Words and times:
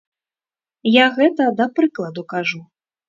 Я 0.91 1.05
гэта 1.19 1.43
да 1.59 1.65
прыкладу 1.81 2.21
кажу. 2.35 2.59